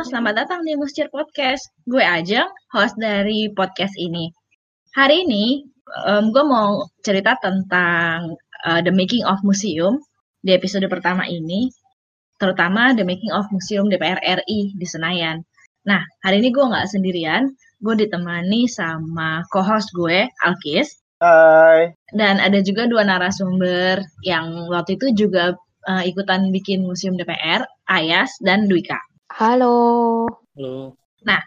[0.00, 1.68] Halo, selamat datang di Muscir Podcast.
[1.84, 4.32] Gue Ajeng, host dari podcast ini.
[4.96, 5.60] Hari ini,
[6.08, 8.32] um, gue mau cerita tentang
[8.64, 10.00] uh, The Making of Museum
[10.40, 11.68] di episode pertama ini,
[12.40, 15.44] terutama The Making of Museum DPR RI di Senayan.
[15.84, 17.52] Nah, hari ini gue nggak sendirian,
[17.84, 20.96] gue ditemani sama co-host gue, Alkis.
[21.20, 21.92] Hai.
[22.16, 25.52] Dan ada juga dua narasumber yang waktu itu juga
[25.92, 28.96] uh, ikutan bikin Museum DPR, Ayas dan Dwika.
[29.40, 30.28] Halo.
[30.52, 30.92] Halo.
[31.24, 31.40] Nah,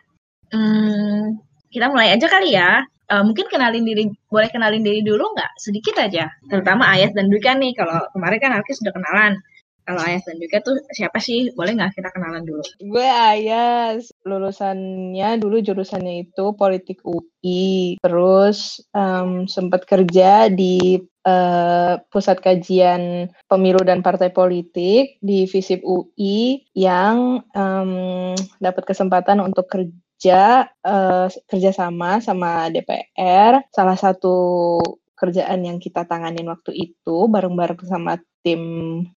[0.50, 1.38] hmm,
[1.70, 2.82] kita mulai aja kali ya.
[3.06, 5.62] Uh, mungkin kenalin diri, boleh kenalin diri dulu nggak?
[5.62, 6.26] Sedikit aja.
[6.50, 7.78] Terutama Ayas dan Dwika nih.
[7.78, 9.38] Kalau kemarin kan Alkis sudah kenalan.
[9.84, 11.52] Kalau Ayas dan Dwika tuh siapa sih?
[11.54, 12.64] Boleh nggak kita kenalan dulu?
[12.80, 18.00] Gue Ayas, lulusannya dulu jurusannya itu politik UI.
[18.00, 26.64] Terus um, sempat kerja di uh, pusat kajian pemilu dan partai politik di FISIP UI
[26.76, 33.68] yang um, dapat kesempatan untuk kerja uh, kerjasama sama DPR.
[33.72, 34.80] Salah satu
[35.24, 38.62] kerjaan yang kita tanganin waktu itu bareng-bareng sama tim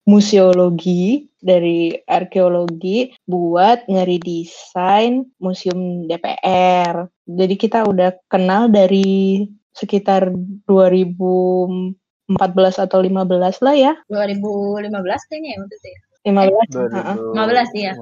[0.05, 7.09] museologi dari arkeologi buat ngeridesain museum DPR.
[7.25, 9.41] Jadi kita udah kenal dari
[9.73, 10.29] sekitar
[10.69, 13.93] 2014 atau 15 lah ya.
[14.07, 15.99] 2015 kayaknya ya waktu itu ya.
[16.25, 17.37] 15.
[17.37, 17.93] 15 ya.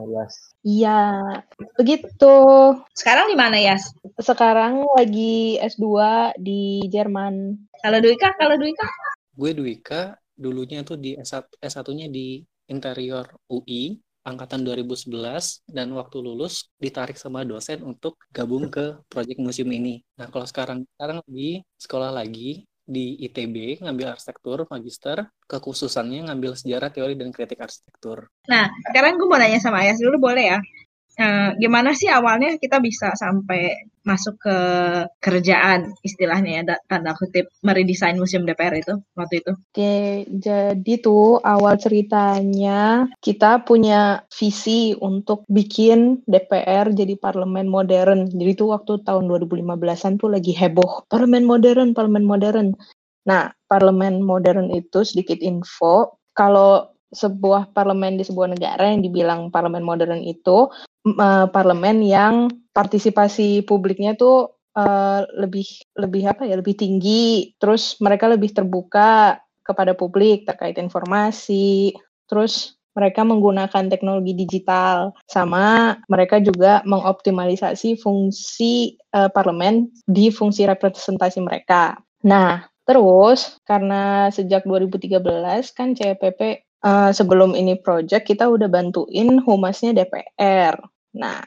[0.64, 1.00] Iya,
[1.76, 2.36] begitu.
[2.96, 3.76] Sekarang di mana ya?
[4.16, 5.84] Sekarang lagi S2
[6.40, 7.60] di Jerman.
[7.84, 8.88] Kalau Dwika, kalau Dwika?
[9.36, 16.72] Gue Dwika, dulunya tuh di S1, S1-nya di interior UI angkatan 2011 dan waktu lulus
[16.80, 20.00] ditarik sama dosen untuk gabung ke proyek museum ini.
[20.16, 26.92] Nah, kalau sekarang sekarang lagi sekolah lagi di ITB ngambil arsitektur magister kekhususannya ngambil sejarah
[26.92, 28.28] teori dan kritik arsitektur.
[28.52, 30.60] Nah sekarang gue mau nanya sama Ayas dulu boleh ya?
[31.14, 34.58] Uh, gimana sih awalnya kita bisa sampai masuk ke
[35.24, 39.52] kerjaan istilahnya ya tanda kutip meredesain museum DPR itu waktu itu?
[39.54, 48.28] Oke, jadi tuh awal ceritanya kita punya visi untuk bikin DPR jadi parlemen modern.
[48.28, 52.76] Jadi tuh waktu tahun 2015-an tuh lagi heboh parlemen modern, parlemen modern.
[53.24, 59.86] Nah, parlemen modern itu sedikit info kalau sebuah parlemen di sebuah negara yang dibilang parlemen
[59.86, 60.68] modern itu
[61.06, 65.66] uh, parlemen yang partisipasi publiknya tuh uh, lebih
[65.98, 67.54] lebih apa ya lebih tinggi.
[67.62, 71.96] Terus mereka lebih terbuka kepada publik terkait informasi.
[72.28, 75.14] Terus mereka menggunakan teknologi digital.
[75.26, 81.98] Sama mereka juga mengoptimalisasi fungsi uh, parlemen di fungsi representasi mereka.
[82.24, 85.20] Nah, terus karena sejak 2013
[85.76, 90.78] kan CPP uh, sebelum ini project kita udah bantuin humasnya DPR.
[91.18, 91.42] Nah,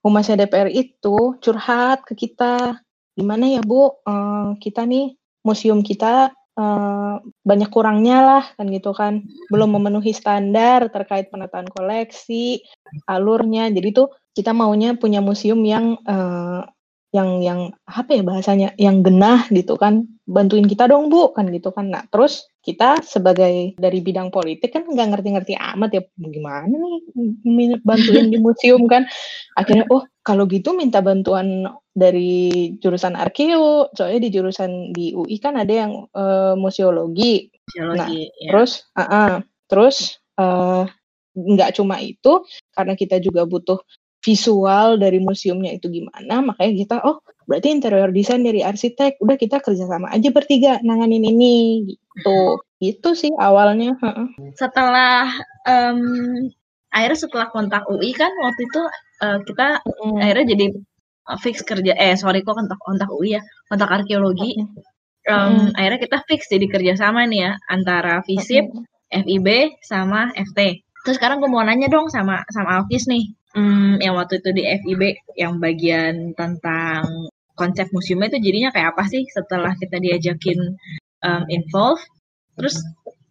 [0.00, 2.78] humasnya DPR itu curhat ke kita,
[3.18, 5.12] gimana ya Bu, uh, kita nih
[5.44, 12.62] museum kita uh, banyak kurangnya lah kan gitu kan, belum memenuhi standar terkait penataan koleksi,
[13.10, 13.68] alurnya.
[13.68, 16.64] Jadi tuh kita maunya punya museum yang uh,
[17.10, 17.60] yang yang
[17.90, 21.90] apa ya bahasanya yang genah gitu kan bantuin kita dong bu kan gitu kan.
[21.90, 28.30] Nah terus kita sebagai dari bidang politik kan nggak ngerti-ngerti amat ya gimana nih bantuin
[28.30, 29.10] di museum kan?
[29.58, 35.58] Akhirnya oh kalau gitu minta bantuan dari jurusan arkeo soalnya di jurusan di UI kan
[35.58, 38.50] ada yang uh, museologi, museologi nah ya.
[38.54, 39.32] terus uh -uh,
[39.66, 39.96] terus
[40.38, 40.86] uh,
[41.34, 43.78] nggak cuma itu karena kita juga butuh
[44.20, 49.58] visual dari museumnya itu gimana makanya kita oh berarti interior design dari arsitek udah kita
[49.64, 53.96] kerjasama aja bertiga nanganin ini gitu itu sih awalnya
[54.54, 55.32] setelah
[55.64, 56.48] um,
[56.92, 58.82] akhirnya setelah kontak UI kan waktu itu
[59.24, 60.18] uh, kita mm.
[60.20, 60.66] akhirnya jadi
[61.40, 63.42] fix kerja eh sorry kok kontak kontak UI ya
[63.72, 64.60] kontak arkeologi
[65.30, 65.78] um, mm.
[65.80, 68.84] akhirnya kita fix jadi kerjasama nih ya antara FISIP, mm.
[69.26, 69.48] FIB
[69.86, 74.38] sama FT terus sekarang gue mau nanya dong sama sama Alkis nih Hmm, yang waktu
[74.38, 75.02] itu di FIB
[75.34, 80.78] yang bagian tentang konsep museumnya itu jadinya kayak apa sih setelah kita diajakin
[81.26, 82.00] um, involve?
[82.54, 82.78] Terus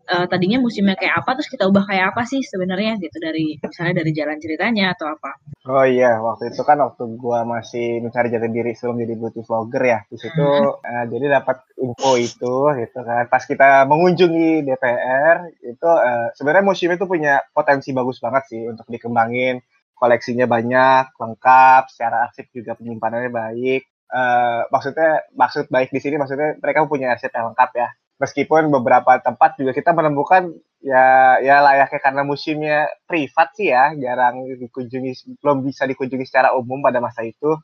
[0.10, 4.02] uh, tadinya museumnya kayak apa terus kita ubah kayak apa sih sebenarnya gitu dari misalnya
[4.04, 5.32] dari jalan ceritanya atau apa?
[5.70, 9.84] Oh iya waktu itu kan waktu gua masih mencari jati diri sebelum jadi beauty vlogger
[9.86, 10.84] ya di situ hmm.
[10.84, 13.24] uh, jadi dapat info itu gitu kan.
[13.32, 18.84] Pas kita mengunjungi DPR itu uh, sebenarnya museum itu punya potensi bagus banget sih untuk
[18.90, 19.62] dikembangin
[20.00, 23.84] koleksinya banyak, lengkap, secara arsip juga penyimpanannya baik.
[24.10, 27.90] Uh, maksudnya maksud baik di sini maksudnya mereka punya arsip yang lengkap ya.
[28.20, 34.48] Meskipun beberapa tempat juga kita menemukan ya ya layaknya karena museumnya privat sih ya jarang
[34.48, 37.60] dikunjungi belum bisa dikunjungi secara umum pada masa itu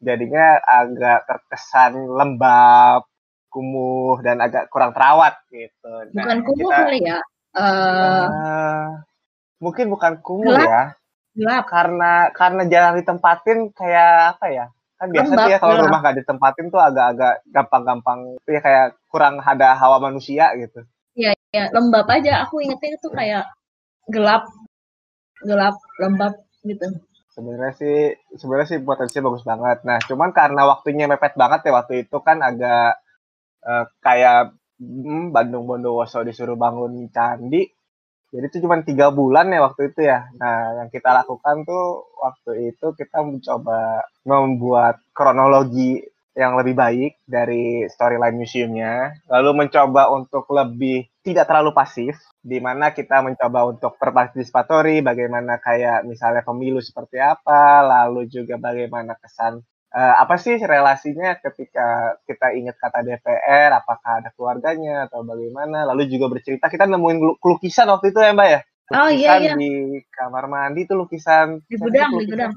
[0.00, 3.04] jadinya agak terkesan lembab
[3.52, 7.18] kumuh dan agak kurang terawat gitu nah, bukan kumuh kita, kali ya
[7.56, 8.84] uh, uh,
[9.60, 10.68] mungkin bukan kumuh gelap.
[10.68, 10.82] ya
[11.36, 14.66] gelap karena karena jarang ditempatin kayak apa ya
[14.96, 19.76] kan biasa tuh ya kalau rumah gak ditempatin tuh agak-agak gampang-gampang ya kayak kurang ada
[19.76, 22.44] hawa manusia gitu Iya, ya, lembab aja.
[22.44, 23.48] Aku ingetnya itu kayak
[24.12, 24.44] gelap,
[25.40, 27.00] gelap, lembab gitu.
[27.32, 27.96] Sebenarnya sih,
[28.36, 29.78] sebenarnya sih potensinya bagus banget.
[29.88, 33.00] Nah, cuman karena waktunya mepet banget ya waktu itu kan agak
[33.64, 37.64] uh, kayak hmm, Bandung Bondowoso disuruh bangun candi.
[38.36, 40.28] Jadi itu cuma tiga bulan ya waktu itu ya.
[40.36, 46.04] Nah, yang kita lakukan tuh waktu itu kita mencoba membuat kronologi
[46.36, 52.92] yang lebih baik dari storyline museumnya, lalu mencoba untuk lebih tidak terlalu pasif, di mana
[52.92, 59.64] kita mencoba untuk berpartisipatory, bagaimana kayak misalnya pemilu seperti apa, lalu juga bagaimana kesan
[59.96, 66.12] uh, apa sih relasinya ketika kita ingat kata DPR, apakah ada keluarganya atau bagaimana, lalu
[66.12, 68.60] juga bercerita kita nemuin lukisan waktu itu ya Mbak ya.
[68.86, 69.52] Lukisan oh iya iya.
[69.56, 69.72] Di
[70.12, 71.64] kamar mandi itu lukisan.
[71.64, 72.52] Di gudang, di gudang.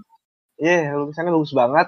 [0.60, 1.88] Iya, yeah, lukisannya bagus banget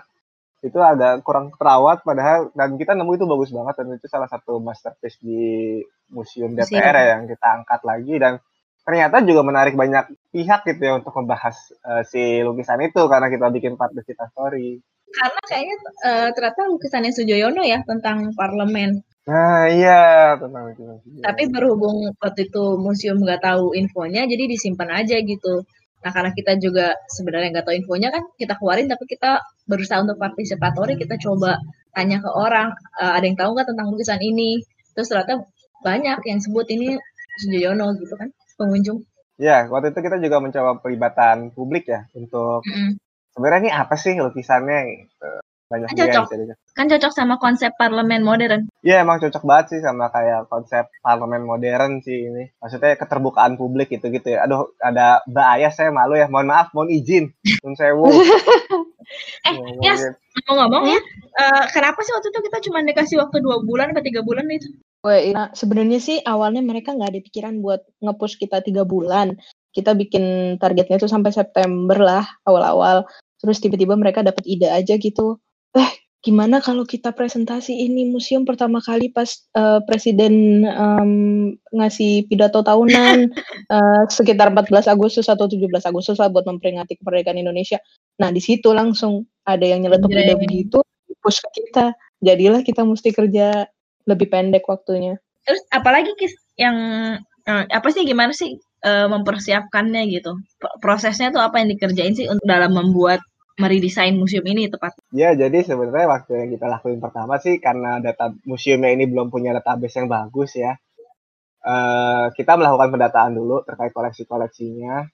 [0.62, 4.62] itu agak kurang terawat padahal dan kita nemu itu bagus banget dan itu salah satu
[4.62, 5.81] masterpiece di
[6.13, 8.38] museum DPR ya yang kita angkat lagi dan
[8.86, 13.50] ternyata juga menarik banyak pihak gitu ya untuk membahas uh, si lukisan itu karena kita
[13.50, 14.81] bikin part the story.
[15.12, 15.75] Karena kayaknya
[16.08, 19.04] uh, ternyata lukisannya Sujoyono ya tentang parlemen.
[19.28, 20.84] Nah iya tentang itu.
[21.22, 25.62] Tapi berhubung waktu itu museum nggak tahu infonya jadi disimpan aja gitu.
[26.02, 29.38] Nah karena kita juga sebenarnya nggak tahu infonya kan kita keluarin tapi kita
[29.69, 31.62] berusaha untuk partisipatori kita coba
[31.94, 34.63] tanya ke orang uh, ada yang tahu nggak tentang lukisan ini
[34.98, 35.46] terus ternyata
[35.86, 36.98] banyak yang sebut ini
[37.46, 39.06] Sujoyono gitu kan pengunjung.
[39.38, 42.92] Ya waktu itu kita juga mencoba pelibatan publik ya untuk mm -hmm.
[43.36, 45.30] Sebenarnya ini apa sih lukisannya gitu?
[45.72, 46.25] Banyak kan cocok.
[46.75, 48.68] kan cocok sama konsep parlemen modern.
[48.83, 52.51] Iya emang cocok banget sih sama kayak konsep parlemen modern sih ini.
[52.60, 54.44] Maksudnya keterbukaan publik gitu gitu ya.
[54.44, 56.28] Aduh ada mbak ayah saya malu ya.
[56.28, 57.31] Mohon maaf mohon izin.
[57.63, 58.06] Mohon sewu
[59.48, 59.95] eh ya
[60.48, 61.00] ngomong-ngomong ya
[61.39, 64.72] uh, kenapa sih waktu itu kita cuma dikasih waktu dua bulan atau tiga bulan itu?
[65.01, 69.34] Wah, nah, sebenarnya sih awalnya mereka nggak ada pikiran buat ngepush kita tiga bulan.
[69.72, 73.07] Kita bikin targetnya itu sampai September lah awal-awal.
[73.41, 75.41] Terus tiba-tiba mereka dapat ide aja gitu
[75.75, 75.91] eh
[76.21, 81.11] gimana kalau kita presentasi ini museum pertama kali pas uh, presiden um,
[81.73, 83.33] ngasih pidato tahunan
[83.73, 87.81] uh, sekitar 14 Agustus atau 17 Agustus lah buat memperingati kemerdekaan Indonesia.
[88.21, 90.77] Nah di situ langsung ada yang nyeletuk ide begitu,
[91.25, 91.97] push ke kita.
[92.21, 93.65] Jadilah kita mesti kerja
[94.05, 95.17] lebih pendek waktunya.
[95.41, 96.77] Terus apalagi kis yang
[97.49, 100.41] uh, apa sih gimana sih mempersiapkannya gitu?
[100.81, 103.21] Prosesnya tuh apa yang dikerjain sih untuk dalam membuat
[103.59, 104.95] meredesain museum ini tepat?
[105.12, 109.51] Ya, jadi sebenarnya waktu yang kita lakuin pertama sih karena data museumnya ini belum punya
[109.57, 110.77] database yang bagus ya.
[111.62, 115.06] Uh, kita melakukan pendataan dulu terkait koleksi-koleksinya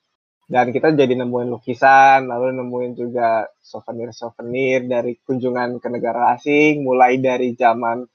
[0.47, 7.19] dan kita jadi nemuin lukisan, lalu nemuin juga souvenir-souvenir dari kunjungan ke negara asing, mulai
[7.19, 8.07] dari zaman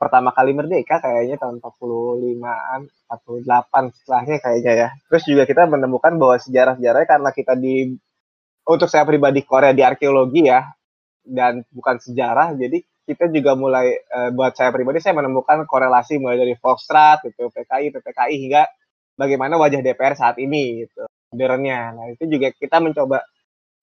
[0.00, 4.88] pertama kali merdeka kayaknya tahun 45-an, 48 setelahnya kayaknya ya.
[5.12, 7.92] Terus juga kita menemukan bahwa sejarah-sejarahnya karena kita di
[8.64, 10.64] untuk saya pribadi Korea di arkeologi ya
[11.24, 16.40] dan bukan sejarah jadi kita juga mulai uh, buat saya pribadi saya menemukan korelasi mulai
[16.40, 18.62] dari Volkswagen gitu PKI PPKI hingga
[19.14, 21.04] bagaimana wajah DPR saat ini gitu
[21.34, 21.80] modernnya.
[21.98, 23.26] Nah itu juga kita mencoba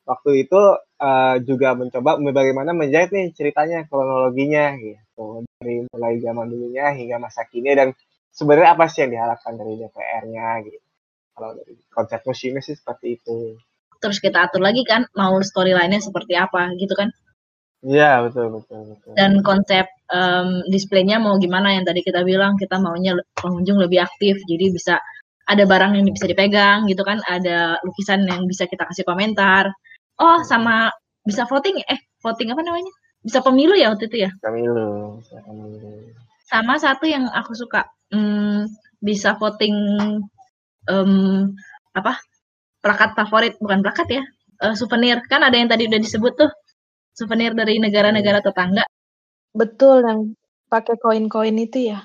[0.07, 0.61] waktu itu
[1.03, 7.45] uh, juga mencoba bagaimana menjahit nih ceritanya kronologinya gitu dari mulai zaman dulunya hingga masa
[7.45, 7.93] kini dan
[8.33, 10.79] sebenarnya apa sih yang diharapkan dari DPR-nya gitu.
[11.31, 13.59] Kalau dari konsep museumnya sih seperti itu
[14.01, 17.13] terus kita atur lagi kan mau storyline-nya seperti apa gitu kan
[17.81, 19.11] Iya betul betul betul.
[19.17, 24.37] Dan konsep um, displaynya mau gimana yang tadi kita bilang kita maunya pengunjung lebih aktif
[24.45, 24.95] jadi bisa
[25.49, 29.73] ada barang yang bisa dipegang gitu kan ada lukisan yang bisa kita kasih komentar.
[30.21, 30.93] Oh sama
[31.25, 32.93] bisa voting eh voting apa namanya
[33.25, 34.31] bisa pemilu ya waktu itu ya?
[34.45, 35.17] Pemilu.
[35.25, 35.89] pemilu.
[36.45, 38.69] Sama satu yang aku suka hmm,
[39.01, 39.73] bisa voting
[40.85, 41.49] um,
[41.97, 42.21] apa
[42.81, 44.23] plakat favorit bukan plakat ya
[44.65, 45.21] uh, souvenir.
[45.29, 46.51] Kan ada yang tadi udah disebut tuh
[47.17, 48.85] souvenir dari negara-negara tetangga.
[49.53, 50.21] Betul yang
[50.69, 51.99] pakai koin-koin itu ya?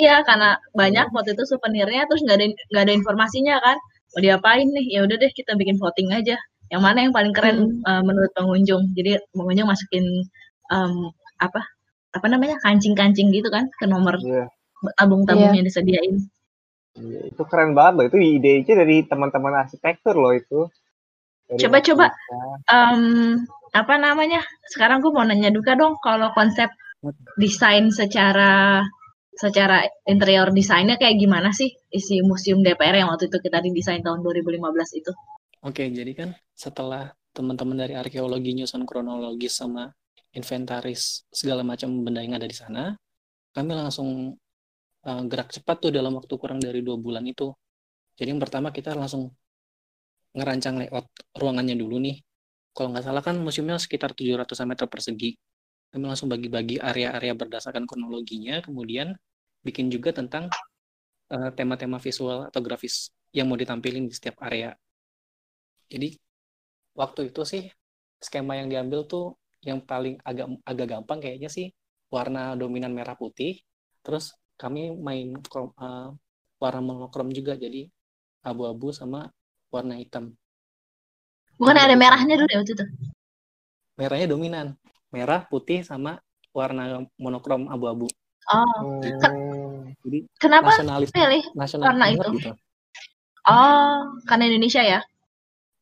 [0.00, 3.76] Iya karena banyak waktu itu souvenirnya terus nggak ada nggak ada informasinya kan.
[4.12, 4.86] Mau diapain nih?
[4.92, 6.36] Ya udah deh kita bikin voting aja.
[6.72, 7.84] Yang mana yang paling keren hmm.
[7.84, 8.92] uh, menurut pengunjung?
[8.96, 10.04] Jadi pengunjung masukin
[10.72, 11.60] um, apa?
[12.16, 12.56] Apa namanya?
[12.64, 14.48] Kancing-kancing gitu kan ke nomor yeah.
[14.96, 15.56] tabung-tabung yeah.
[15.60, 16.28] yang disediain
[16.98, 18.04] itu keren banget loh.
[18.12, 20.68] Itu ide-ide dari teman-teman arsitektur loh itu.
[21.52, 22.12] Coba-coba
[22.68, 23.36] um,
[23.72, 24.40] apa namanya?
[24.68, 26.72] Sekarang gue mau nanya juga dong kalau konsep
[27.36, 28.80] desain secara
[29.32, 34.20] secara interior desainnya kayak gimana sih isi museum DPR yang waktu itu kita didesain tahun
[34.20, 35.12] 2015 itu?
[35.64, 39.88] Oke, jadi kan setelah teman-teman dari arkeologi nyusun kronologis sama
[40.36, 42.92] inventaris segala macam benda yang ada di sana,
[43.56, 44.36] kami langsung
[45.08, 47.50] uh, gerak cepat tuh dalam waktu kurang dari dua bulan itu.
[48.18, 49.32] Jadi yang pertama kita langsung
[50.36, 52.16] ngerancang layout ruangannya dulu nih.
[52.72, 55.36] Kalau nggak salah kan museumnya sekitar 700 meter persegi.
[55.92, 59.12] Kami langsung bagi-bagi area-area berdasarkan kronologinya, kemudian
[59.60, 60.48] bikin juga tentang
[61.28, 64.72] eh, tema-tema visual atau grafis yang mau ditampilin di setiap area.
[65.92, 66.16] Jadi
[66.96, 67.68] waktu itu sih
[68.16, 71.68] skema yang diambil tuh yang paling agak agak gampang kayaknya sih
[72.08, 73.60] warna dominan merah putih.
[74.00, 76.14] Terus kami main uh,
[76.62, 77.90] warna monokrom juga jadi
[78.42, 79.30] abu-abu sama
[79.72, 80.34] warna hitam.
[81.58, 82.86] Bukan ada merahnya dulu ya waktu itu?
[83.98, 84.66] Merahnya dominan.
[85.12, 86.18] Merah, putih, sama
[86.56, 88.08] warna monokrom abu-abu.
[88.50, 88.98] Oh.
[90.02, 92.28] Jadi kenapa nasionalis, pilih nasionalis warna itu?
[92.40, 92.52] Gitu.
[93.46, 95.00] Oh, karena Indonesia ya?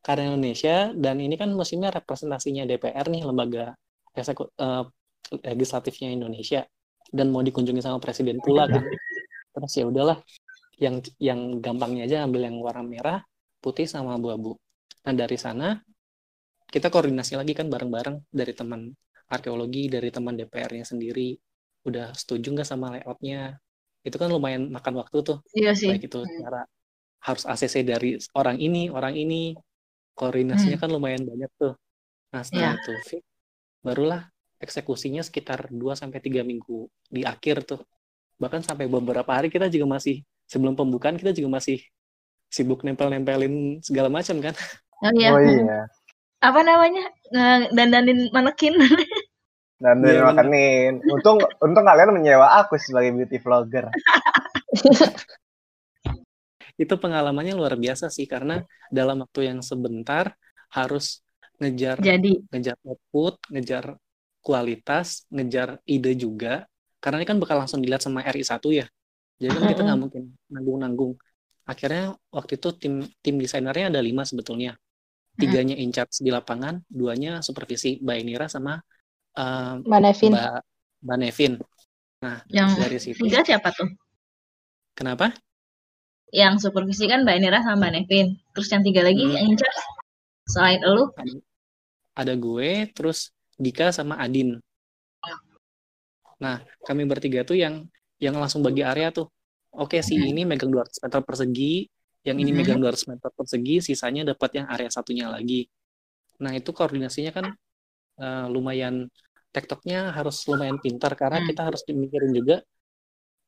[0.00, 3.77] Karena Indonesia dan ini kan musimnya representasinya DPR nih lembaga
[4.17, 4.85] eksekutif uh,
[5.45, 6.67] legislatifnya Indonesia
[7.11, 8.87] dan mau dikunjungi sama presiden pula kan.
[9.55, 10.19] Terus ya udahlah
[10.81, 13.19] yang yang gampangnya aja ambil yang warna merah
[13.61, 14.57] putih sama abu-abu.
[15.05, 15.76] Nah dari sana
[16.71, 18.95] kita koordinasi lagi kan bareng-bareng dari teman
[19.31, 21.35] arkeologi, dari teman DPR-nya sendiri.
[21.85, 23.59] Udah setuju nggak sama layoutnya?
[24.07, 25.38] Itu kan lumayan makan waktu tuh.
[25.52, 25.90] Iya sih.
[25.93, 26.38] Baik itu hmm.
[26.47, 26.62] cara
[27.21, 29.52] harus ACC dari orang ini, orang ini.
[30.14, 30.85] Koordinasinya hmm.
[30.85, 31.75] kan lumayan banyak tuh.
[32.31, 32.81] Nah setelah yeah.
[32.81, 33.19] itu,
[33.81, 34.29] barulah
[34.61, 37.81] eksekusinya sekitar 2 sampai tiga minggu di akhir tuh.
[38.37, 41.81] Bahkan sampai beberapa hari kita juga masih sebelum pembukaan kita juga masih
[42.52, 44.55] sibuk nempel-nempelin segala macam kan.
[45.00, 45.29] Oh iya.
[45.33, 45.88] Oh iya.
[46.45, 47.05] Apa namanya?
[47.73, 48.76] Dandanin manekin.
[49.83, 50.93] Dandanin yeah, manekin.
[51.09, 53.88] Untung untung kalian menyewa aku sebagai beauty vlogger.
[56.81, 60.33] Itu pengalamannya luar biasa sih karena dalam waktu yang sebentar
[60.73, 61.21] harus
[61.61, 62.40] ngejar Jadi.
[62.49, 64.00] ngejar output, ngejar
[64.40, 66.64] kualitas, ngejar ide juga.
[67.00, 68.87] Karena ini kan bakal langsung dilihat sama RI 1 ya.
[69.40, 71.12] Jadi kan kita nggak mungkin nanggung-nanggung.
[71.64, 72.94] Akhirnya waktu itu tim
[73.25, 74.76] tim desainernya ada lima sebetulnya.
[75.40, 78.76] Tiganya in charge di lapangan duanya supervisi Mbak Inira sama
[79.40, 80.32] uh, Mbak Nevin.
[80.37, 80.61] Mbak,
[81.00, 81.52] Mbak Nevin.
[82.20, 83.25] Nah yang dari situ.
[83.25, 83.88] tiga siapa tuh?
[84.92, 85.32] Kenapa?
[86.28, 88.37] Yang supervisi kan Mbak Inira sama Mbak Nevin.
[88.52, 89.32] Terus yang tiga lagi hmm.
[89.32, 89.80] yang in charge?
[90.50, 91.35] Selain lu ada,
[92.18, 94.57] ada gue terus Dika sama Adin
[96.40, 96.57] nah
[96.88, 97.85] kami bertiga tuh yang
[98.17, 99.29] yang langsung bagi area tuh
[99.75, 101.87] oke okay, si ini megang 200 meter persegi,
[102.26, 105.67] yang ini megang 200 meter persegi, sisanya dapat yang area satunya lagi.
[106.43, 107.47] Nah, itu koordinasinya kan
[108.21, 109.07] uh, lumayan
[109.50, 111.49] tektoknya harus lumayan pintar karena hmm.
[111.50, 112.57] kita harus mikirin juga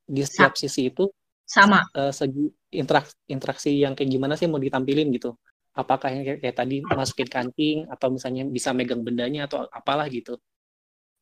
[0.03, 1.07] di setiap sisi itu
[1.47, 5.35] sama uh, segi interaksi, interaksi yang kayak gimana sih mau ditampilin gitu.
[5.73, 10.37] Apakah yang kayak, kayak tadi masukin kancing atau misalnya bisa megang bendanya atau apalah gitu.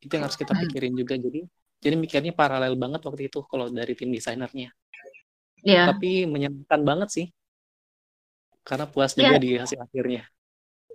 [0.03, 0.63] Itu yang harus kita hmm.
[0.67, 1.15] pikirin juga.
[1.15, 1.41] Jadi
[1.81, 4.75] jadi mikirnya paralel banget waktu itu kalau dari tim desainernya.
[5.63, 5.87] Yeah.
[5.89, 7.27] Tapi menyenangkan banget sih.
[8.67, 9.33] Karena puas yeah.
[9.33, 10.27] juga di hasil akhirnya.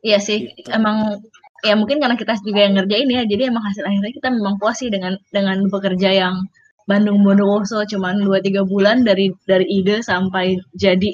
[0.05, 0.69] Iya sih, gitu.
[0.69, 1.17] emang
[1.65, 4.77] ya mungkin karena kita juga yang ngerjain ya, jadi emang hasil akhirnya kita memang puas
[4.77, 6.45] sih dengan dengan bekerja yang
[6.85, 11.09] Bandung Bondowoso cuman 2-3 bulan dari dari ide sampai jadi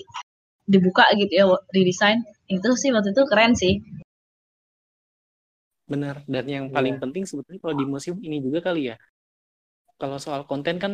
[0.66, 3.82] dibuka gitu ya redesign itu sih waktu itu keren sih
[5.90, 7.04] benar dan yang paling yeah.
[7.04, 8.96] penting sebetulnya kalau di museum ini juga kali ya
[10.00, 10.94] kalau soal konten kan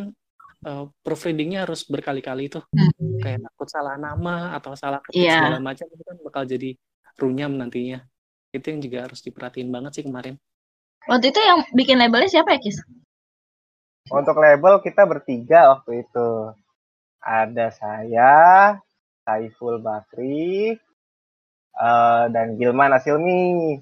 [0.66, 3.22] uh, proofreadingnya harus berkali-kali itu hmm.
[3.22, 5.38] kayak takut salah nama atau salah ketik yeah.
[5.38, 6.70] segala macam itu kan bakal jadi
[7.18, 8.02] runyam nantinya
[8.50, 10.34] itu yang juga harus diperhatiin banget sih kemarin
[11.06, 12.78] waktu itu yang bikin labelnya siapa ya Kis?
[14.08, 16.28] Untuk label kita bertiga waktu itu
[17.20, 18.32] ada saya
[19.28, 20.72] Saiful Bakri
[21.76, 23.76] uh, dan Gilman Asilmi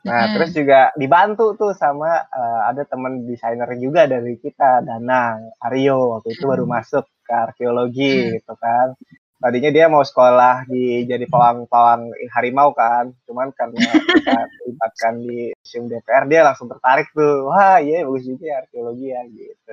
[0.00, 0.32] Nah, hmm.
[0.32, 6.32] terus juga dibantu tuh sama uh, ada teman desainer juga dari kita, Danang, Aryo waktu
[6.32, 8.30] itu baru masuk ke arkeologi hmm.
[8.40, 8.96] gitu kan.
[9.40, 15.84] Tadinya dia mau sekolah di jadi pawang-pawang harimau kan, cuman karena kita terlibatkan di museum
[15.88, 17.48] DPR dia langsung tertarik tuh.
[17.48, 19.72] Wah, iya bagus juga ya arkeologi ya gitu.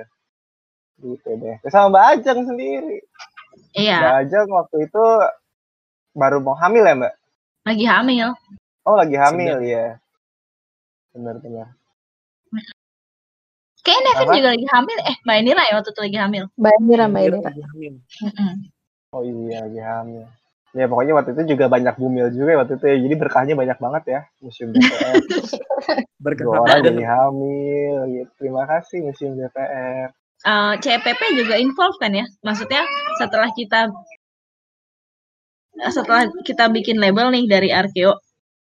[1.08, 1.56] Gitu deh.
[1.64, 3.00] Terus sama Mbak Ajeng sendiri.
[3.76, 3.98] Iya.
[4.00, 5.04] Mbak Ajeng waktu itu
[6.16, 7.14] baru mau hamil ya, Mbak?
[7.68, 8.28] Lagi hamil.
[8.88, 9.68] Oh, lagi hamil Sudah.
[9.68, 9.86] ya
[11.18, 11.68] benar-benar
[13.78, 14.98] Kayaknya Nevin juga lagi hamil.
[15.00, 16.44] Eh, Mbak Nira ya waktu itu lagi hamil.
[16.60, 17.22] Mbak Nira, Mbak.
[17.40, 17.92] Lagi hamil.
[19.16, 20.24] Oh iya lagi hamil.
[20.76, 22.96] Ya pokoknya waktu itu juga banyak bumil juga ya waktu itu ya.
[23.08, 25.14] Jadi berkahnya banyak banget ya museum DPR.
[26.20, 27.96] Berkah Dua orang jadi hamil.
[28.12, 28.30] Gitu.
[28.36, 30.12] Terima kasih museum DPR.
[30.46, 32.22] Eh, CPP juga involve kan ya?
[32.46, 32.86] Maksudnya
[33.18, 33.90] setelah kita
[35.90, 38.14] setelah kita bikin label nih dari Arkeo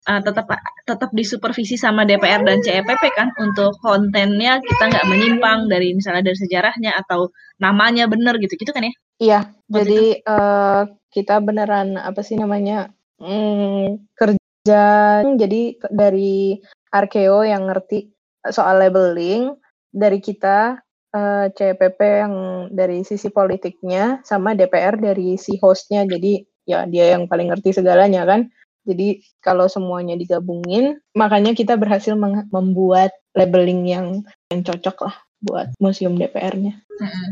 [0.06, 0.46] eh, tetap
[0.86, 6.38] tetap disupervisi sama DPR dan CEPP kan untuk kontennya kita nggak menyimpang dari misalnya dari
[6.38, 8.94] sejarahnya atau namanya bener gitu gitu kan ya?
[9.22, 14.86] Iya, Waktu jadi eh, kita beneran apa sih namanya mm, kerja
[15.26, 16.62] jadi dari
[16.94, 18.14] Arkeo yang ngerti
[18.54, 19.58] soal labeling
[19.90, 20.83] dari kita
[21.14, 22.36] eh, CPP yang
[22.74, 28.26] dari sisi politiknya sama DPR dari si hostnya jadi ya dia yang paling ngerti segalanya
[28.26, 28.50] kan
[28.84, 32.18] jadi kalau semuanya digabungin makanya kita berhasil
[32.52, 34.08] membuat labeling yang
[34.52, 37.32] yang cocok lah buat museum DPR-nya Mm-mm.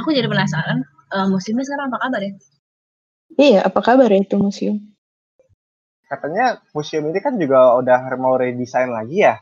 [0.00, 2.32] Aku jadi penasaran eh, museumnya sekarang apa kabar ya?
[3.36, 4.80] iya apa kabar ya itu museum
[6.08, 9.36] Katanya museum ini kan juga udah mau redesign lagi ya.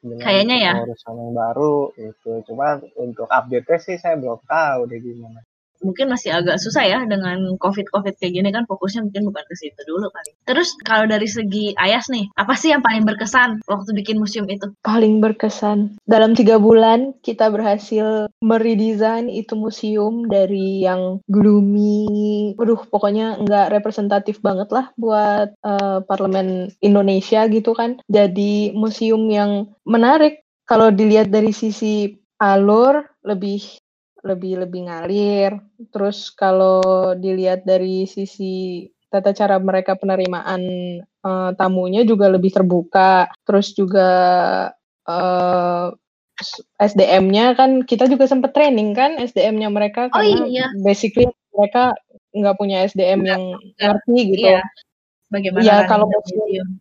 [0.00, 0.72] Dengan Kayaknya ya.
[0.80, 2.30] Urusan yang baru itu.
[2.48, 5.44] Cuma untuk update-nya sih saya belum tahu deh gimana.
[5.80, 9.80] Mungkin masih agak susah ya dengan covid-covid kayak gini kan fokusnya mungkin bukan ke situ
[9.88, 10.30] dulu kali.
[10.44, 14.72] Terus kalau dari segi Ayas nih, apa sih yang paling berkesan waktu bikin museum itu?
[14.80, 15.96] paling berkesan.
[16.04, 24.42] Dalam tiga bulan kita berhasil meredesign itu museum dari yang gloomy, aduh pokoknya nggak representatif
[24.42, 28.02] banget lah buat eh, parlemen Indonesia gitu kan.
[28.10, 33.60] Jadi museum yang menarik kalau dilihat dari sisi alur lebih
[34.24, 35.52] lebih lebih ngalir.
[35.92, 36.80] Terus kalau
[37.16, 40.62] dilihat dari sisi tata cara mereka penerimaan
[41.02, 43.28] eh, tamunya juga lebih terbuka.
[43.44, 44.08] Terus juga
[45.08, 45.86] eh,
[46.40, 50.66] s- SDM-nya kan kita juga sempat training kan SDM-nya mereka Oh, karena iya.
[50.80, 51.92] basically mereka
[52.30, 53.42] nggak punya SDM yang
[53.76, 54.46] ngerti gitu.
[54.48, 54.62] Iya.
[55.30, 56.74] Bagaimana Iya, running kalau the museum-.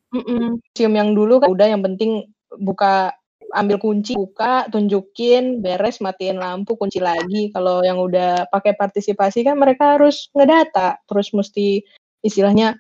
[0.66, 2.26] Museum yang dulu kan udah yang penting
[2.58, 3.14] buka
[3.56, 7.50] ambil kunci buka tunjukin beres matiin lampu kunci lagi.
[7.50, 11.02] Kalau yang udah pakai partisipasi kan mereka harus ngedata.
[11.10, 11.84] Terus mesti
[12.22, 12.78] istilahnya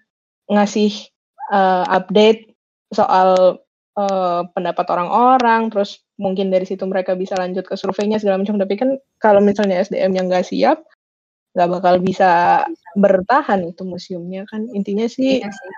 [0.49, 0.91] ngasih
[1.53, 2.53] eh, update
[2.93, 3.60] soal
[3.97, 5.73] eh, pendapat orang-orang.
[5.73, 8.58] Terus mungkin dari situ mereka bisa lanjut ke surveinya segala macam.
[8.58, 10.82] Tapi kan kalau misalnya SDM yang nggak siap
[11.49, 12.62] nggak bakal bisa
[12.93, 14.69] bertahan itu museumnya kan.
[14.71, 15.71] Intinya sih Iya sih.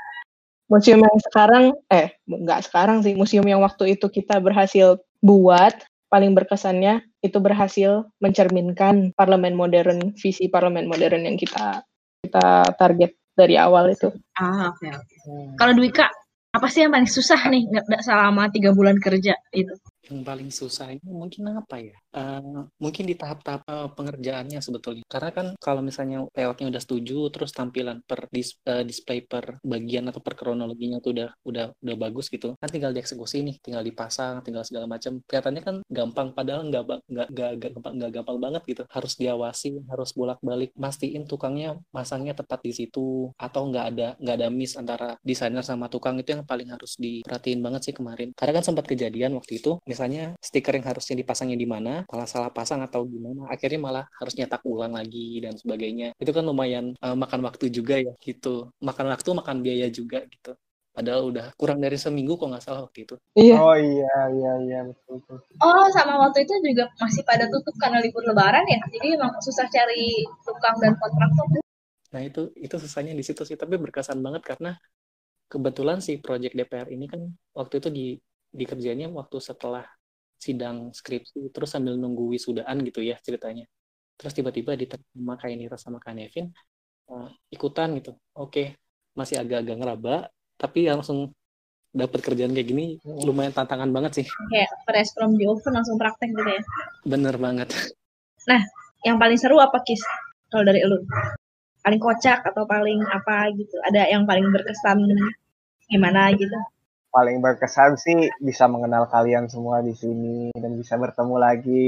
[0.71, 5.75] Museum yang sekarang eh nggak sekarang sih museum yang waktu itu kita berhasil buat
[6.07, 11.83] paling berkesannya itu berhasil mencerminkan parlemen modern visi parlemen modern yang kita
[12.23, 15.15] kita target dari awal itu Ah, oke oke.
[15.59, 16.07] Kalau Dwika,
[16.51, 19.75] apa sih yang paling susah nih nggak nggak selama tiga bulan kerja itu?
[20.11, 21.95] yang paling susah ini mungkin apa ya?
[22.11, 22.43] Eh,
[22.83, 25.03] mungkin di tahap-tahap eh, pengerjaannya sebetulnya.
[25.07, 30.11] Karena kan kalau misalnya layoutnya udah setuju, terus tampilan per dis- eh, display per bagian
[30.11, 34.43] atau per kronologinya tuh udah udah udah bagus gitu, kan tinggal dieksekusi nih, tinggal dipasang,
[34.43, 35.23] tinggal segala macam.
[35.23, 38.83] Kelihatannya kan gampang, padahal nggak nggak nggak gampang nggak gampang banget gitu.
[38.91, 44.47] Harus diawasi, harus bolak-balik, mastiin tukangnya masangnya tepat di situ atau nggak ada nggak ada
[44.51, 48.35] miss antara desainer sama tukang itu yang paling harus diperhatiin banget sih kemarin.
[48.35, 52.51] Karena kan sempat kejadian waktu itu, misalnya stiker yang harusnya dipasangnya di mana, malah salah
[52.57, 56.13] pasang atau gimana, akhirnya malah harus nyetak ulang lagi dan sebagainya.
[56.21, 58.71] Itu kan lumayan eh, makan waktu juga ya gitu.
[58.81, 60.51] Makan waktu, makan biaya juga gitu.
[60.91, 63.15] Padahal udah kurang dari seminggu kok nggak salah waktu itu.
[63.39, 65.37] iya Oh iya iya iya betul betul.
[65.63, 68.79] Oh, sama waktu itu juga masih pada tutup karena libur lebaran ya.
[68.91, 71.45] Jadi emang susah cari tukang dan kontraktor.
[72.11, 74.75] Nah itu itu susahnya di situ sih, tapi berkesan banget karena
[75.51, 77.21] kebetulan si project DPR ini kan
[77.55, 78.05] waktu itu di
[78.51, 79.83] dikerjanya waktu setelah
[80.41, 83.69] sidang skripsi, terus sambil nunggu wisudaan gitu ya ceritanya.
[84.17, 86.49] Terus tiba-tiba diterima Kak Nira sama Kak Nevin
[87.13, 88.17] eh, ikutan gitu.
[88.33, 88.81] Oke,
[89.13, 90.15] masih agak-agak ngeraba,
[90.57, 91.29] tapi langsung
[91.91, 94.25] dapat kerjaan kayak gini lumayan tantangan banget sih.
[94.47, 96.63] Kayak fresh from the oven langsung praktek gitu ya.
[97.03, 97.67] Bener banget.
[99.03, 99.99] Yang paling seru apa Kis?
[100.47, 101.03] Kalau dari lu?
[101.83, 103.75] Paling kocak atau paling apa gitu?
[103.83, 105.03] Ada yang paling berkesan
[105.91, 106.55] gimana gitu?
[107.11, 111.87] Paling berkesan sih bisa mengenal kalian semua di sini dan bisa bertemu lagi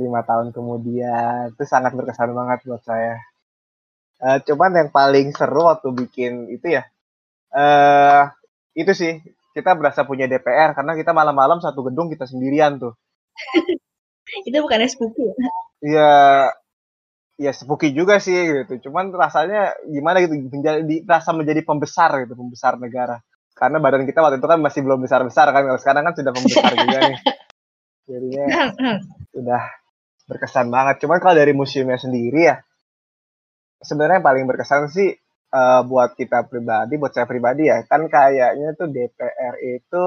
[0.00, 3.16] lima tahun kemudian itu sangat berkesan banget buat saya.
[4.20, 6.84] Eh, cuman yang paling seru waktu bikin itu ya,
[7.56, 8.24] eh
[8.76, 9.12] itu sih
[9.56, 12.94] kita berasa punya DPR karena kita malam-malam satu gedung kita sendirian tuh.
[14.48, 15.34] Itu bukannya spooky ya?
[15.80, 16.12] Ya,
[17.40, 18.90] ya spooky juga sih gitu.
[18.90, 23.20] Cuman rasanya gimana gitu, menjadi rasa menjadi pembesar gitu, pembesar negara.
[23.54, 26.72] Karena badan kita waktu itu kan masih belum besar-besar kan, kalau sekarang kan sudah pembesar
[26.72, 27.18] juga nih.
[28.10, 28.44] Jadinya
[29.36, 29.62] udah
[30.30, 31.02] berkesan banget.
[31.04, 32.56] Cuman kalau dari museumnya sendiri ya,
[33.82, 35.10] sebenarnya paling berkesan sih
[35.54, 40.04] uh, buat kita pribadi, buat saya pribadi ya, kan kayaknya tuh DPR itu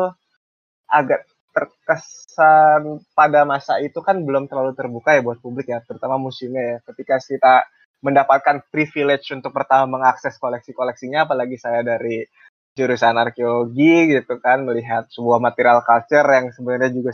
[0.87, 6.63] agak terkesan pada masa itu kan belum terlalu terbuka ya buat publik ya, terutama museumnya
[6.63, 6.77] ya.
[6.89, 7.55] Ketika kita
[8.03, 12.25] mendapatkan privilege untuk pertama mengakses koleksi-koleksinya, apalagi saya dari
[12.73, 17.11] jurusan arkeologi gitu kan, melihat sebuah material culture yang sebenarnya juga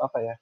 [0.00, 0.34] apa ya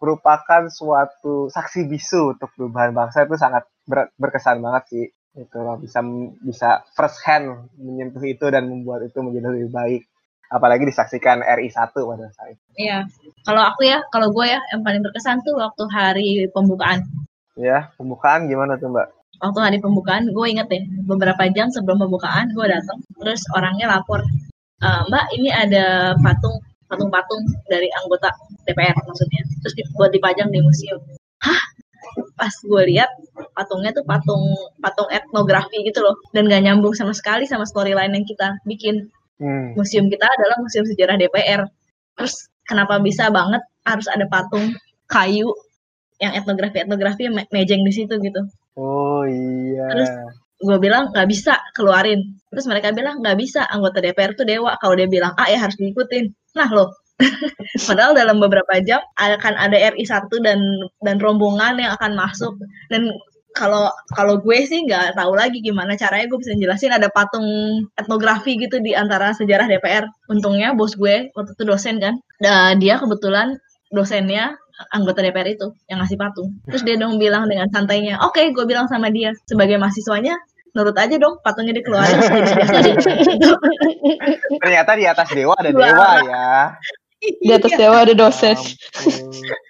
[0.00, 5.78] merupakan suatu saksi bisu untuk perubahan bangsa itu sangat ber, berkesan banget sih itu loh
[5.78, 6.02] bisa
[6.42, 10.02] bisa first hand menyentuh itu dan membuat itu menjadi lebih baik
[10.50, 12.64] apalagi disaksikan RI 1 pada saat itu.
[12.74, 13.06] Iya.
[13.46, 17.06] Kalau aku ya, kalau gue ya yang paling berkesan tuh waktu hari pembukaan.
[17.54, 19.19] Ya, pembukaan gimana tuh, Mbak?
[19.40, 24.20] Waktu hari pembukaan, gue inget deh, beberapa jam sebelum pembukaan, gue datang, terus orangnya lapor,
[24.84, 28.28] e, Mbak, ini ada patung patung-patung dari anggota
[28.68, 31.00] DPR maksudnya, terus buat dipajang di museum.
[31.40, 31.62] Hah?
[32.36, 33.08] Pas gue lihat
[33.56, 34.44] patungnya tuh patung
[34.84, 39.08] patung etnografi gitu loh, dan gak nyambung sama sekali sama storyline yang kita bikin
[39.40, 39.72] Hmm.
[39.72, 41.64] Museum kita adalah museum sejarah DPR.
[42.20, 44.76] Terus kenapa bisa banget harus ada patung
[45.08, 45.48] kayu
[46.20, 48.44] yang etnografi-etnografi yang mejeng di situ gitu.
[48.78, 49.86] Oh iya.
[49.90, 50.10] Terus
[50.60, 52.36] gue bilang nggak bisa keluarin.
[52.52, 54.76] Terus mereka bilang nggak bisa anggota DPR tuh dewa.
[54.78, 56.30] Kalau dia bilang A ya harus diikutin.
[56.54, 56.90] Nah loh.
[57.88, 60.56] Padahal dalam beberapa jam akan ada RI 1 dan
[61.04, 62.56] dan rombongan yang akan masuk
[62.88, 63.12] dan
[63.54, 67.44] kalau kalau gue sih nggak tahu lagi gimana caranya gue bisa jelasin ada patung
[67.98, 70.06] etnografi gitu di antara sejarah DPR.
[70.30, 73.58] Untungnya bos gue waktu itu dosen kan, dan dia kebetulan
[73.90, 74.54] dosennya
[74.88, 76.56] anggota DPR itu yang ngasih patung.
[76.68, 80.36] Terus dia dong bilang dengan santainya, oke, okay, gue bilang sama dia sebagai mahasiswanya,
[80.72, 82.16] nurut aja dong patungnya dikeluarin.
[84.62, 86.50] Ternyata di atas dewa ada dewa ya.
[87.20, 88.56] Di atas dewa ada dosen.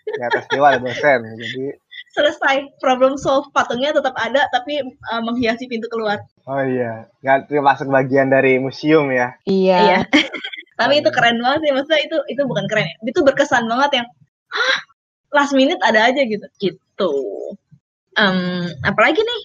[0.06, 1.18] Di atas dewa ada dosen.
[1.34, 1.64] Jadi
[2.10, 6.18] selesai problem solve patungnya tetap ada tapi uh, menghiasi pintu keluar
[6.50, 10.00] oh iya nggak termasuk bagian dari museum ya iya, iya.
[10.80, 14.08] tapi itu keren banget sih maksudnya itu itu bukan keren ya itu berkesan banget yang
[14.50, 14.78] Hah,
[15.30, 16.46] last minute ada aja gitu.
[16.58, 17.12] Gitu.
[18.18, 19.42] Um, apalagi nih?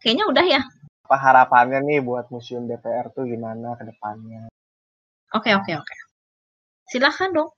[0.00, 0.62] Kayaknya udah ya.
[1.04, 4.48] Apa harapannya nih buat museum DPR tuh gimana ke depannya?
[5.34, 5.96] Oke oke oke.
[6.88, 7.50] Silahkan dong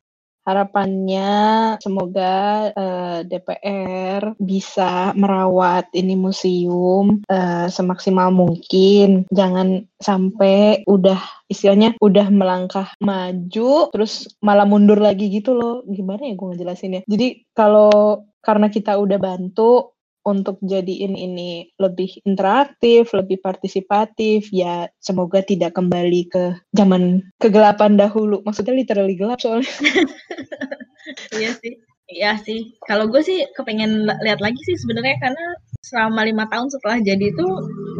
[0.47, 1.35] Harapannya
[1.83, 9.27] semoga uh, eh, DPR bisa merawat ini museum uh, semaksimal mungkin.
[9.35, 11.19] Jangan sampai udah
[11.51, 15.83] istilahnya udah melangkah maju terus malah mundur lagi gitu loh.
[15.91, 17.03] Gimana ya gue ngejelasinnya?
[17.11, 19.96] Jadi kalau karena kita udah bantu
[20.27, 28.43] untuk jadiin ini lebih interaktif, lebih partisipatif, ya semoga tidak kembali ke zaman kegelapan dahulu.
[28.43, 29.71] Maksudnya literally gelap soalnya.
[31.39, 31.73] iya sih,
[32.11, 32.75] iya sih.
[32.91, 35.45] Kalau gue sih kepengen lihat lagi sih sebenarnya karena
[35.87, 37.47] selama lima tahun setelah jadi itu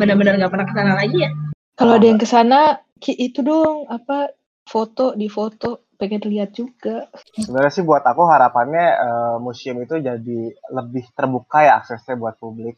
[0.03, 1.31] benar-benar nggak pernah ke sana lagi ya.
[1.79, 4.35] Kalau ada yang ke sana, itu dong apa
[4.67, 7.09] foto di foto pengen lihat juga.
[7.35, 10.41] Sebenarnya sih buat aku harapannya uh, museum itu jadi
[10.73, 12.77] lebih terbuka ya aksesnya buat publik.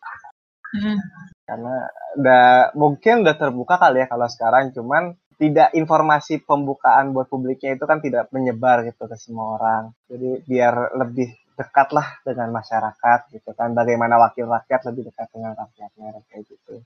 [0.74, 0.98] Hmm.
[1.44, 1.74] Karena
[2.16, 2.46] udah
[2.78, 8.02] mungkin udah terbuka kali ya kalau sekarang, cuman tidak informasi pembukaan buat publiknya itu kan
[8.02, 9.82] tidak menyebar gitu ke semua orang.
[10.10, 13.74] Jadi biar lebih dekat lah dengan masyarakat gitu kan.
[13.74, 16.82] Bagaimana wakil rakyat lebih dekat dengan rakyatnya kayak gitu.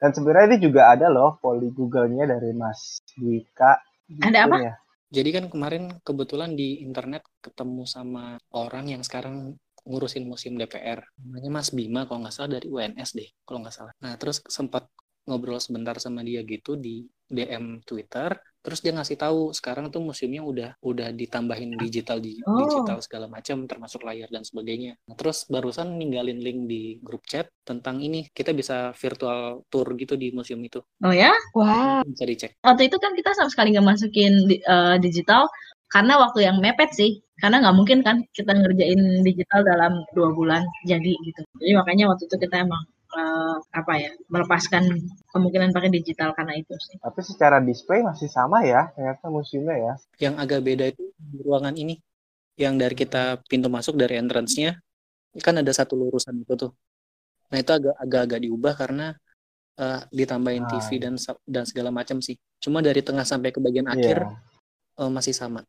[0.00, 3.04] Dan sebenarnya ini juga ada loh poli Google-nya dari Mas.
[3.04, 3.52] Gitu
[4.18, 4.56] ada apa?
[4.58, 4.74] Ya
[5.10, 11.02] jadi kan kemarin kebetulan di internet ketemu sama orang yang sekarang ngurusin museum DPR.
[11.18, 13.92] Namanya Mas Bima kalau nggak salah dari UNS deh, kalau nggak salah.
[14.04, 14.86] Nah terus sempat
[15.26, 20.44] ngobrol sebentar sama dia gitu di DM Twitter terus dia ngasih tahu sekarang tuh museumnya
[20.44, 22.60] udah udah ditambahin digital di oh.
[22.60, 25.00] digital segala macam termasuk layar dan sebagainya.
[25.08, 30.14] Nah, terus barusan ninggalin link di grup chat tentang ini kita bisa virtual tour gitu
[30.20, 30.84] di museum itu.
[31.00, 31.32] Oh ya?
[31.56, 32.04] Wah.
[32.04, 32.08] Wow.
[32.08, 32.50] bisa dicek.
[32.60, 34.32] Waktu itu kan kita sama sekali nggak masukin
[34.68, 35.48] uh, digital
[35.90, 37.20] karena waktu yang mepet sih.
[37.40, 41.40] Karena nggak mungkin kan kita ngerjain digital dalam dua bulan jadi gitu.
[41.56, 44.86] Jadi makanya waktu itu kita emang uh, apa ya melepaskan
[45.30, 46.96] kemungkinan pakai digital karena itu sih.
[46.98, 49.94] Tapi secara display masih sama ya ternyata museumnya ya.
[50.30, 51.04] Yang agak beda itu
[51.42, 51.98] ruangan ini
[52.60, 54.76] yang dari kita pintu masuk dari entrance-nya
[55.40, 56.72] kan ada satu lurusan itu tuh.
[57.50, 59.06] Nah itu agak agak diubah karena
[59.78, 60.70] uh, ditambahin ah.
[60.76, 61.14] TV dan
[61.46, 62.36] dan segala macam sih.
[62.58, 63.96] Cuma dari tengah sampai ke bagian yeah.
[63.96, 64.18] akhir
[65.00, 65.62] uh, masih sama.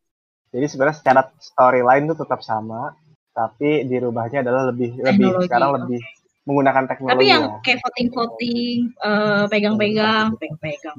[0.52, 2.92] Jadi sebenarnya secara storyline itu tetap sama,
[3.32, 6.00] tapi dirubahnya adalah lebih Teknologi, lebih sekarang lebih
[6.42, 7.14] menggunakan teknologi.
[7.14, 10.98] Tapi yang kayak voting-voting, uh, pegang-pegang, pegang-pegang.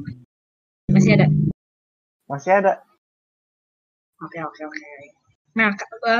[0.91, 1.27] Masih ada?
[2.31, 2.73] Masih ada.
[4.23, 4.79] Oke, oke, oke.
[5.59, 5.69] Nah,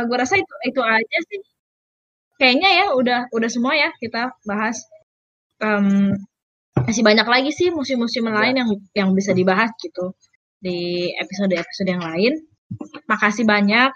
[0.06, 1.42] gue rasa itu itu aja sih.
[2.36, 4.78] Kayaknya ya udah udah semua ya kita bahas.
[5.64, 6.12] um,
[6.84, 8.36] masih banyak lagi sih museum-museum ya.
[8.36, 10.12] lain yang yang bisa dibahas gitu
[10.60, 12.34] di episode-episode yang lain.
[13.08, 13.92] Makasih banyak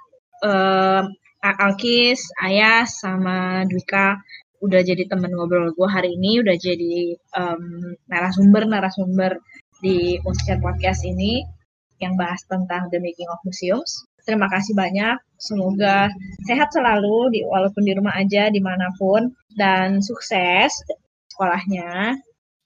[0.48, 1.04] um,
[1.44, 4.16] Alkis, Ayas, sama Dwika
[4.62, 9.38] udah jadi temen ngobrol gue hari ini, udah jadi um, narasumber-narasumber
[9.82, 11.46] di Musik Podcast ini
[12.02, 14.06] yang bahas tentang The Making of Museums.
[14.26, 15.18] Terima kasih banyak.
[15.40, 16.12] Semoga
[16.50, 20.74] sehat selalu, di, walaupun di rumah aja, di mana pun, dan sukses
[21.32, 22.18] sekolahnya.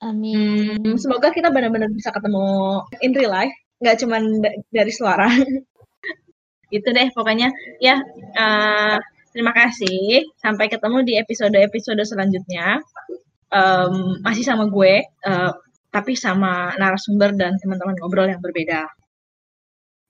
[0.02, 0.82] Amin.
[0.82, 4.18] Hmm, semoga kita benar-benar bisa ketemu in real life, nggak cuma
[4.74, 5.30] dari suara.
[6.74, 7.52] gitu deh, pokoknya
[7.84, 8.00] ya.
[8.34, 8.98] Uh,
[9.32, 10.28] terima kasih.
[10.40, 12.80] Sampai ketemu di episode-episode selanjutnya.
[13.52, 15.52] Um, masih sama gue, uh,
[15.92, 18.88] tapi sama narasumber dan teman-teman ngobrol yang berbeda.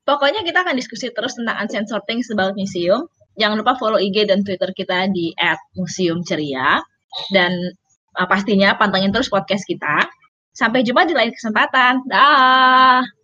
[0.05, 3.10] Pokoknya kita akan diskusi terus tentang uncensored things about museum.
[3.38, 5.34] Jangan lupa follow IG dan Twitter kita di
[5.73, 6.81] @museumceria
[7.34, 7.53] dan
[8.17, 10.05] uh, pastinya pantengin terus podcast kita.
[10.51, 12.05] Sampai jumpa di lain kesempatan.
[12.05, 13.20] Dah.